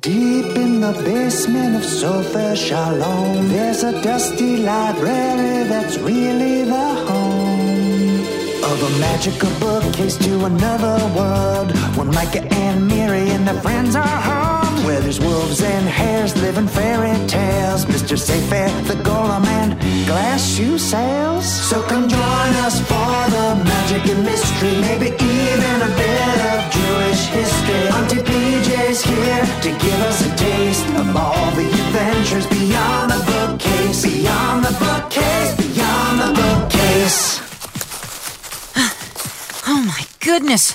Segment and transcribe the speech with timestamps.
[0.00, 8.20] Deep in the basement of Sofa Shalom, there's a dusty library that's really the home
[8.70, 11.72] of a magical bookcase to another world.
[11.96, 16.68] Where Micah and Miri and their friends are home, where there's wolves and hares living
[16.68, 17.86] fairy tales.
[17.86, 18.16] Mr.
[18.16, 21.46] Sayfair, the golem, and glass shoe sales.
[21.46, 23.64] So come join us for the
[31.08, 37.40] taste all the adventures beyond the bookcase, beyond the bookcase, beyond the bookcase.
[39.66, 40.74] Oh my goodness.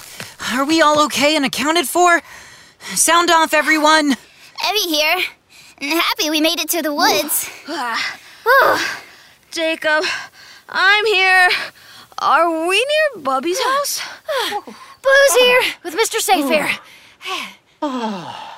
[0.53, 2.21] Are we all okay and accounted for?
[2.95, 4.11] Sound off, everyone.
[4.11, 5.23] Evie here.
[5.79, 7.49] And happy we made it to the woods.
[9.51, 10.03] Jacob,
[10.69, 11.49] I'm here.
[12.19, 14.01] Are we near Bubby's house?
[14.51, 14.65] Blue's
[15.05, 15.61] oh.
[15.63, 16.19] here with Mr.
[16.19, 16.79] Sayfair.
[17.85, 18.52] Oh.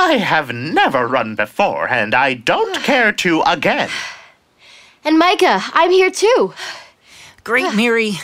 [0.00, 3.90] I have never run before, and I don't care to again.
[5.04, 6.54] And Micah, I'm here too.
[7.44, 8.14] Great, Miri.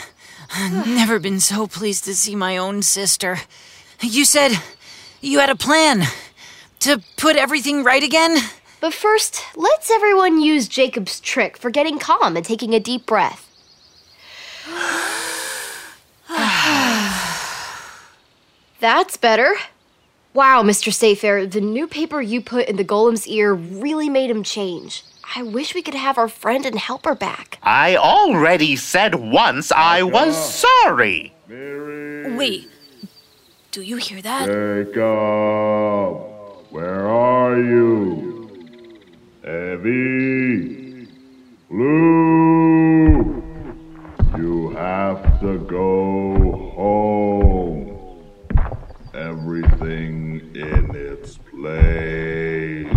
[0.58, 3.40] Never been so pleased to see my own sister.
[4.00, 4.52] You said
[5.20, 6.04] you had a plan
[6.80, 8.38] to put everything right again?
[8.80, 13.42] But first, let's everyone use Jacob's trick for getting calm and taking a deep breath.
[18.80, 19.56] That's better.
[20.36, 20.92] Wow, Mr.
[20.92, 25.02] Sayfair, the new paper you put in the golem's ear really made him change.
[25.34, 27.58] I wish we could have our friend and helper back.
[27.62, 31.32] I already said once I was sorry.
[31.48, 32.68] Wait,
[33.70, 34.44] do you hear that?
[34.44, 34.98] Jacob,
[36.68, 38.50] where are you?
[39.42, 41.08] Evie,
[41.70, 43.42] Blue,
[44.36, 46.25] you have to go
[51.22, 52.92] its place.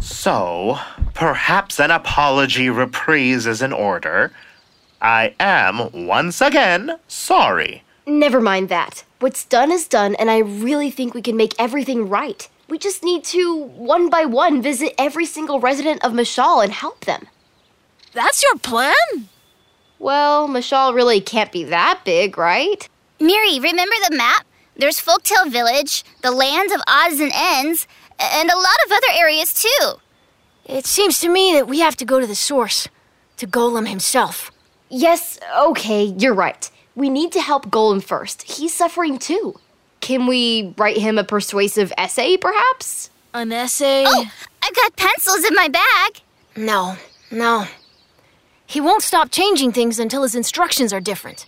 [0.00, 0.78] So,
[1.14, 4.32] perhaps an apology reprise is in order.
[5.00, 7.82] I am, once again, sorry.
[8.06, 9.04] Never mind that.
[9.20, 12.48] What's done is done, and I really think we can make everything right.
[12.68, 17.04] We just need to, one by one, visit every single resident of Mashal and help
[17.04, 17.28] them.
[18.12, 19.28] That's your plan?
[19.98, 22.88] Well, Mashal really can't be that big, right?
[23.20, 24.46] Miri, remember the map?
[24.76, 27.86] There's Folktale Village, the land of odds and ends,
[28.18, 29.94] and a lot of other areas too.
[30.64, 32.88] It seems to me that we have to go to the source,
[33.38, 34.52] to Golem himself.
[34.88, 36.70] Yes, okay, you're right.
[36.94, 38.42] We need to help Golem first.
[38.42, 39.58] He's suffering too.
[40.00, 43.10] Can we write him a persuasive essay, perhaps?
[43.34, 44.04] An essay?
[44.06, 46.22] Oh, I've got pencils in my bag.
[46.56, 46.96] No,
[47.30, 47.66] no.
[48.66, 51.46] He won't stop changing things until his instructions are different.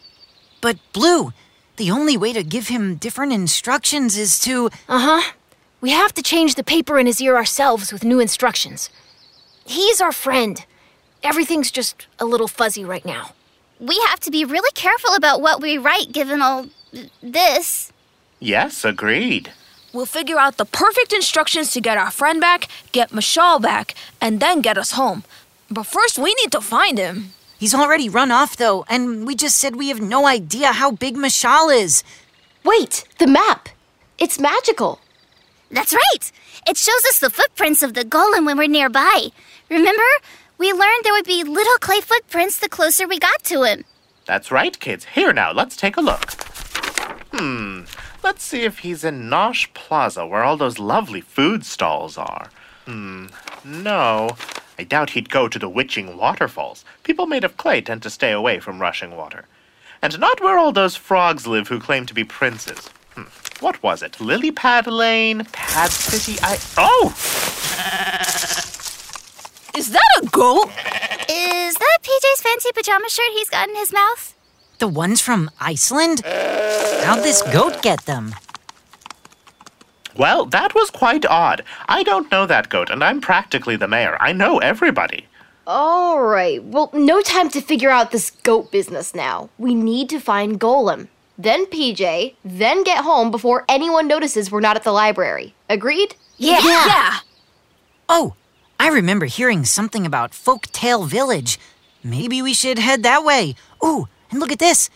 [0.60, 1.32] But, Blue,
[1.80, 4.66] the only way to give him different instructions is to.
[4.86, 5.32] Uh huh.
[5.80, 8.90] We have to change the paper in his ear ourselves with new instructions.
[9.64, 10.62] He's our friend.
[11.22, 13.32] Everything's just a little fuzzy right now.
[13.78, 16.66] We have to be really careful about what we write given all
[17.22, 17.90] this.
[18.40, 19.50] Yes, agreed.
[19.94, 24.38] We'll figure out the perfect instructions to get our friend back, get Mashal back, and
[24.38, 25.24] then get us home.
[25.70, 27.32] But first, we need to find him.
[27.60, 31.14] He's already run off, though, and we just said we have no idea how big
[31.14, 32.02] Mashal is.
[32.64, 33.68] Wait, the map!
[34.18, 34.98] It's magical.
[35.70, 36.32] That's right.
[36.66, 39.28] It shows us the footprints of the golem when we're nearby.
[39.68, 40.10] Remember?
[40.56, 43.84] We learned there would be little clay footprints the closer we got to him.
[44.24, 45.04] That's right, kids.
[45.04, 46.32] Here now, let's take a look.
[47.34, 47.82] Hmm,
[48.24, 52.48] let's see if he's in Nosh Plaza, where all those lovely food stalls are.
[52.86, 53.26] Hmm,
[53.66, 54.30] no.
[54.80, 56.86] I doubt he'd go to the witching waterfalls.
[57.02, 59.44] People made of clay tend to stay away from rushing water.
[60.00, 62.88] And not where all those frogs live who claim to be princes.
[63.14, 63.24] Hmm,
[63.62, 64.18] what was it?
[64.22, 65.44] Lily Pad Lane?
[65.52, 66.38] Pad City?
[66.42, 66.56] I.
[66.78, 67.08] Oh!
[69.76, 70.70] Is that a goat?
[71.28, 74.34] Is that PJ's fancy pajama shirt he's got in his mouth?
[74.78, 76.22] The ones from Iceland?
[76.24, 78.34] How'd this goat get them?
[80.16, 81.62] Well, that was quite odd.
[81.88, 84.16] I don't know that goat, and I'm practically the mayor.
[84.20, 85.26] I know everybody.
[85.66, 89.50] All right, well, no time to figure out this goat business now.
[89.58, 91.08] We need to find Golem,
[91.38, 95.54] then PJ, then get home before anyone notices we're not at the library.
[95.68, 96.16] Agreed?
[96.38, 96.60] Yeah.
[96.64, 97.18] Yeah.
[98.08, 98.34] Oh,
[98.80, 101.58] I remember hearing something about Folktale Village.
[102.02, 103.54] Maybe we should head that way.
[103.84, 104.90] Ooh, and look at this.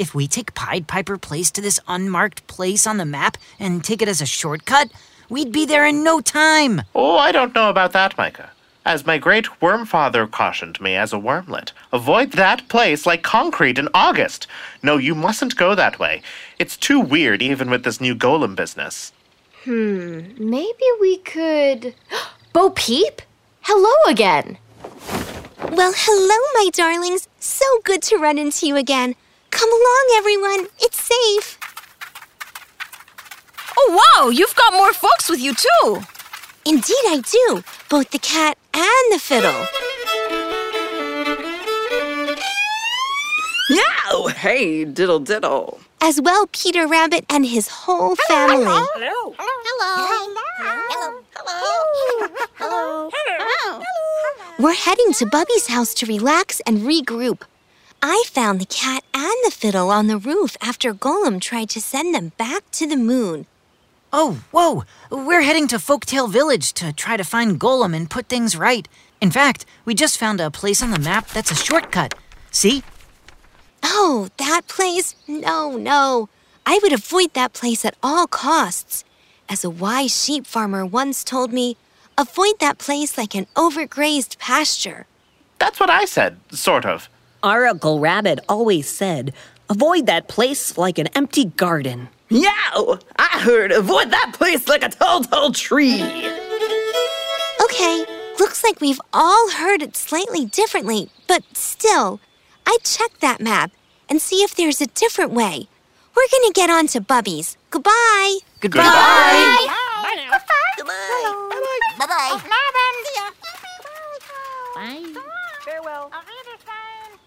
[0.00, 4.00] If we take Pied Piper Place to this unmarked place on the map and take
[4.00, 4.90] it as a shortcut,
[5.28, 6.80] we'd be there in no time.
[6.94, 8.50] Oh, I don't know about that, Micah.
[8.86, 13.76] As my great worm father cautioned me as a wormlet, avoid that place like concrete
[13.76, 14.46] in August.
[14.82, 16.22] No, you mustn't go that way.
[16.58, 19.12] It's too weird, even with this new golem business.
[19.64, 21.94] Hmm, maybe we could.
[22.54, 23.20] Bo Peep?
[23.60, 24.56] Hello again.
[25.70, 27.28] Well, hello, my darlings.
[27.38, 29.14] So good to run into you again.
[29.50, 30.66] Come along, everyone.
[30.80, 31.58] It's safe.
[33.76, 36.02] Oh, wow, you've got more folks with you, too.
[36.64, 37.62] Indeed, I do.
[37.88, 39.66] Both the cat and the fiddle.
[43.70, 44.26] Meow!
[44.28, 45.80] Hey, diddle diddle.
[46.00, 48.64] As well, Peter Rabbit and his whole family.
[48.64, 48.86] Hello.
[48.94, 49.34] Hello.
[49.38, 50.32] Hello.
[50.58, 51.22] Hello.
[51.34, 51.90] Hello.
[52.56, 53.10] Hello.
[53.14, 53.82] Hello.
[54.58, 57.42] We're heading to Bubby's house to relax and regroup.
[58.02, 62.14] I found the cat and the fiddle on the roof after Golem tried to send
[62.14, 63.44] them back to the moon.
[64.10, 64.84] Oh, whoa!
[65.10, 68.88] We're heading to Folktale Village to try to find Golem and put things right.
[69.20, 72.14] In fact, we just found a place on the map that's a shortcut.
[72.50, 72.82] See?
[73.82, 75.14] Oh, that place?
[75.28, 76.30] No, no.
[76.64, 79.04] I would avoid that place at all costs.
[79.48, 81.76] As a wise sheep farmer once told me,
[82.16, 85.06] avoid that place like an overgrazed pasture.
[85.58, 87.10] That's what I said, sort of.
[87.42, 89.32] Our Uncle Rabbit always said,
[89.70, 92.08] avoid that place like an empty garden.
[92.28, 92.98] Meow!
[93.16, 96.02] I heard avoid that place like a tall, tall tree.
[97.64, 98.04] Okay,
[98.38, 102.20] looks like we've all heard it slightly differently, but still,
[102.66, 103.72] I'd check that map
[104.10, 105.66] and see if there's a different way.
[106.14, 107.56] We're gonna get on to Bubby's.
[107.70, 108.38] Goodbye.
[108.60, 109.66] Goodbye.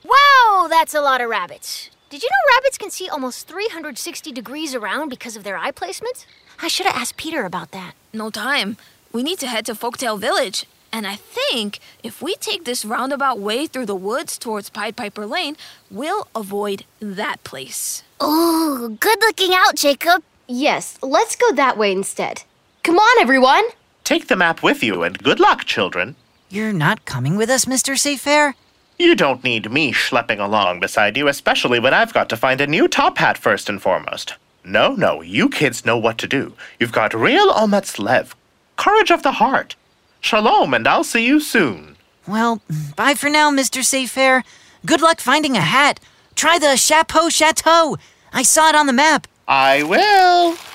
[0.04, 1.90] Wow, that's a lot of rabbits.
[2.10, 6.26] Did you know rabbits can see almost 360 degrees around because of their eye placement?
[6.62, 7.94] I should have asked Peter about that.
[8.14, 8.78] No time.
[9.12, 10.66] We need to head to Folktale Village.
[10.92, 15.26] And I think if we take this roundabout way through the woods towards Pied Piper
[15.26, 15.58] Lane,
[15.90, 18.04] we'll avoid that place.
[18.20, 20.22] Oh, good looking out, Jacob.
[20.48, 22.44] Yes, let's go that way instead.
[22.84, 23.64] Come on, everyone.
[24.04, 26.16] Take the map with you, and good luck, children.
[26.50, 27.94] You're not coming with us, Mr.
[27.96, 28.54] Sayfair?
[29.00, 32.68] You don't need me schlepping along beside you, especially when I've got to find a
[32.68, 34.36] new top hat first and foremost.
[34.64, 36.54] No, no, you kids know what to do.
[36.80, 38.36] You've got real Omets Lev,
[38.78, 39.76] courage of the heart.
[40.22, 41.98] Shalom, and I'll see you soon.
[42.28, 42.62] Well,
[42.96, 43.82] bye for now, Mr.
[43.84, 44.44] Sayfair.
[44.86, 46.00] Good luck finding a hat.
[46.36, 47.98] Try the Chapeau Chateau.
[48.32, 49.28] I saw it on the map.
[49.48, 50.56] I will.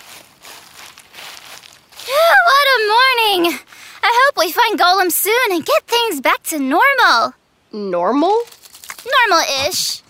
[2.09, 3.59] What a morning.
[4.03, 7.35] I hope we find Golem soon and get things back to normal.
[7.73, 8.43] Normal?
[9.29, 10.03] Normal-ish.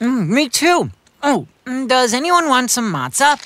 [0.00, 0.90] Mm, me too.
[1.22, 3.38] Oh, mm, does anyone want some matzah?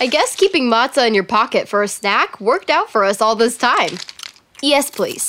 [0.00, 3.36] I guess keeping matzah in your pocket for a snack worked out for us all
[3.36, 3.98] this time.
[4.62, 5.28] Yes, please.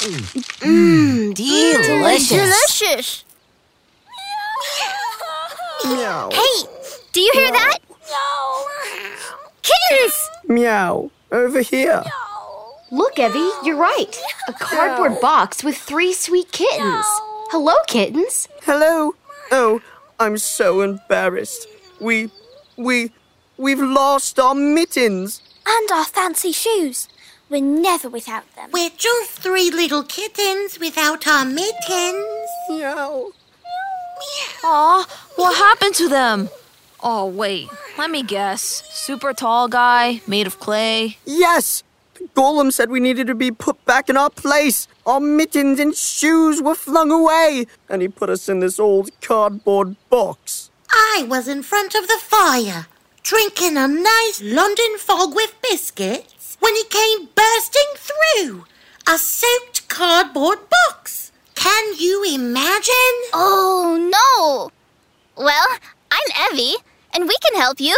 [0.00, 2.28] Mmm, delicious.
[2.28, 3.24] Delicious.
[5.84, 6.30] Meow.
[6.32, 6.68] Hey,
[7.12, 7.78] do you hear that?
[9.62, 10.30] Kittens!
[10.46, 11.10] Meow.
[11.32, 12.02] Over here.
[12.92, 14.16] Look, Evie, you're right.
[14.48, 17.04] A cardboard box with three sweet kittens.
[17.52, 18.48] Hello, kittens.
[18.62, 19.14] Hello.
[19.52, 19.80] Oh,
[20.18, 21.68] I'm so embarrassed.
[22.00, 22.30] We,
[22.76, 23.12] we,
[23.56, 25.40] we've lost our mittens.
[25.66, 27.08] And our fancy shoes.
[27.48, 28.70] We're never without them.
[28.72, 32.48] We're just three little kittens without our mittens.
[32.68, 33.30] Meow.
[34.64, 35.06] Aw,
[35.36, 36.48] what happened to them?
[37.02, 38.82] Oh, wait, let me guess.
[38.90, 41.18] Super tall guy, made of clay.
[41.24, 41.82] Yes.
[42.34, 44.86] Golem said we needed to be put back in our place.
[45.06, 49.96] Our mittens and shoes were flung away, and he put us in this old cardboard
[50.08, 50.70] box.
[50.90, 52.86] I was in front of the fire,
[53.22, 58.64] drinking a nice London fog with biscuits, when he came bursting through.
[59.08, 61.32] A soaked cardboard box.
[61.54, 63.16] Can you imagine?
[63.32, 64.70] Oh, no.
[65.42, 65.68] Well,
[66.10, 66.76] I'm Evie,
[67.14, 67.96] and we can help you.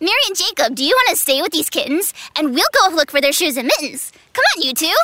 [0.00, 2.12] Miri and Jacob, do you want to stay with these kittens?
[2.36, 4.12] And we'll go look for their shoes and mittens.
[4.32, 4.94] Come on, you two.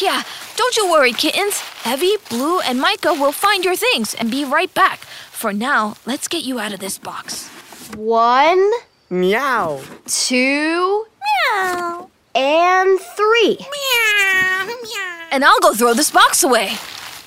[0.00, 0.22] Yeah,
[0.56, 1.62] don't you worry, kittens.
[1.86, 5.00] Evie, Blue, and Micah will find your things and be right back.
[5.30, 7.48] For now, let's get you out of this box.
[7.96, 8.70] One,
[9.08, 9.80] Meow.
[10.06, 11.06] two,
[11.54, 12.08] Meow.
[12.36, 13.56] and three.
[13.58, 15.28] Meow, meow.
[15.32, 16.70] And I'll go throw this box away.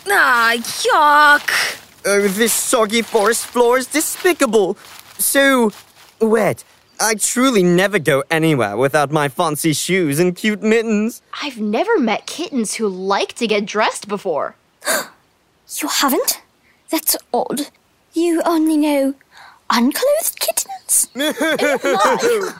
[0.08, 1.79] Ah, yuck.
[2.05, 4.77] Oh, this soggy forest floor is despicable.
[5.20, 5.72] So
[6.20, 6.63] wet.
[7.00, 11.22] I truly never go anywhere without my fancy shoes and cute mittens.
[11.41, 14.55] I've never met kittens who like to get dressed before.
[15.82, 16.39] You haven't?
[16.91, 17.62] That's odd.
[18.13, 19.15] You only know
[19.72, 21.08] unclothed kittens?
[21.15, 22.53] unclothed?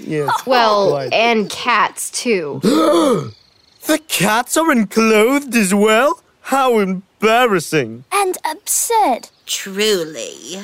[0.00, 0.28] Yes.
[0.32, 0.42] Oh.
[0.46, 1.12] Well, Quite.
[1.12, 2.60] and cats too.
[3.86, 6.20] The cats are enclosed as well?
[6.42, 8.04] How embarrassing.
[8.12, 9.28] And absurd.
[9.46, 10.60] Truly.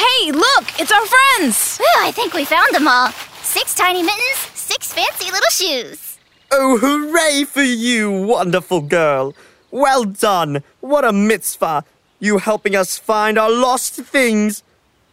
[0.00, 0.80] Hey, look!
[0.80, 1.76] It's our friends!
[1.76, 3.10] Whew, I think we found them all.
[3.42, 6.16] Six tiny mittens, six fancy little shoes.
[6.50, 9.34] Oh, hooray for you, wonderful girl.
[9.70, 10.62] Well done.
[10.80, 11.84] What a mitzvah.
[12.18, 14.62] You helping us find our lost things.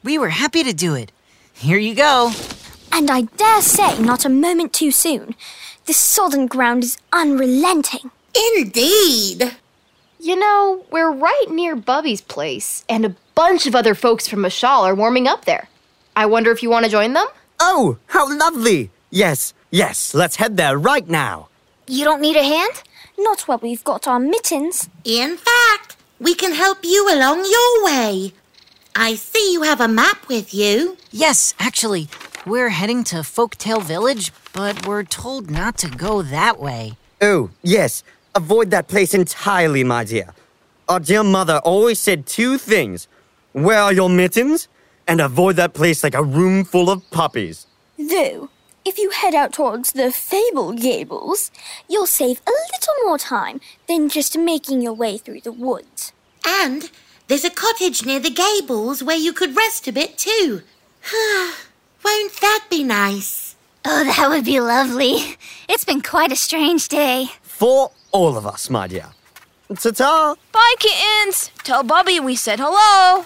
[0.06, 1.12] We were happy to do it.
[1.54, 2.32] Here you go.
[2.94, 5.36] And I dare say not a moment too soon.
[5.86, 8.10] This sodden ground is unrelenting.
[8.56, 9.58] Indeed.
[10.20, 14.84] You know, we're right near Bubby's place, and a bunch of other folks from Mashal
[14.84, 15.70] are warming up there.
[16.16, 17.28] I wonder if you want to join them?
[17.60, 18.90] Oh, how lovely.
[19.12, 21.50] Yes, yes, let's head there right now.
[21.86, 22.82] You don't need a hand?
[23.18, 24.90] Not while we've got our mittens.
[25.04, 28.34] In fact, we can help you along your way.
[28.96, 30.98] I see you have a map with you.
[31.12, 32.10] Yes, actually,
[32.44, 36.98] we're heading to Folktale Village, but we're told not to go that way.
[37.22, 38.04] Oh, yes.
[38.38, 40.32] Avoid that place entirely, my dear.
[40.88, 43.08] Our dear mother always said two things
[43.54, 44.68] Where are your mittens?
[45.08, 47.66] And avoid that place like a room full of puppies.
[47.98, 48.50] Though,
[48.86, 51.50] if you head out towards the Fable Gables,
[51.90, 56.14] you'll save a little more time than just making your way through the woods.
[56.46, 56.92] And
[57.28, 60.62] there's a cottage near the gables where you could rest a bit too.
[62.06, 63.56] Won't that be nice?
[63.84, 65.38] Oh, that would be lovely.
[65.68, 67.30] It's been quite a strange day.
[67.58, 69.08] For all of us, my dear.
[69.76, 70.36] Ta ta!
[70.52, 71.50] Bye, kittens!
[71.64, 73.26] Tell Bubby we said hello!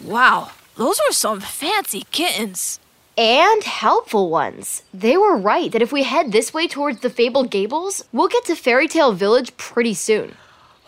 [0.00, 2.78] Wow, those were some fancy kittens.
[3.18, 4.84] And helpful ones.
[4.94, 8.44] They were right that if we head this way towards the Fable Gables, we'll get
[8.44, 10.36] to Fairy Tale Village pretty soon.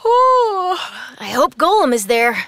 [0.07, 0.77] Ooh,
[1.19, 2.47] I hope Golem is there.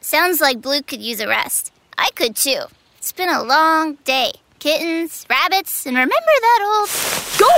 [0.00, 1.72] Sounds like Blue could use a rest.
[1.98, 2.62] I could too.
[2.96, 4.32] It's been a long day.
[4.60, 6.90] Kittens, rabbits, and remember that old.
[7.40, 7.50] Go!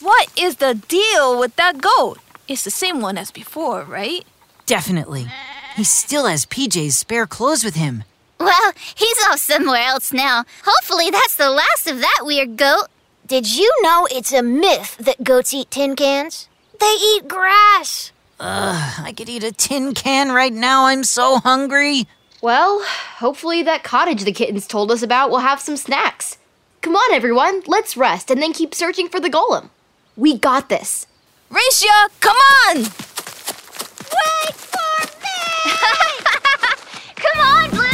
[0.00, 2.18] What is the deal with that goat?
[2.46, 4.24] It's the same one as before, right?
[4.66, 5.26] Definitely.
[5.74, 8.04] He still has PJ's spare clothes with him.
[8.38, 10.44] Well, he's off somewhere else now.
[10.64, 12.86] Hopefully, that's the last of that weird goat.
[13.26, 16.48] Did you know it's a myth that goats eat tin cans?
[16.78, 18.12] They eat grass.
[18.40, 20.86] Ugh, I could eat a tin can right now.
[20.86, 22.06] I'm so hungry.
[22.40, 22.84] Well,
[23.16, 26.38] hopefully that cottage the kittens told us about will have some snacks.
[26.80, 29.70] Come on, everyone, let's rest and then keep searching for the golem.
[30.16, 31.06] We got this.
[31.50, 32.76] Raisha, come on!
[32.76, 35.72] Wait for me!
[37.16, 37.87] come on, Blue!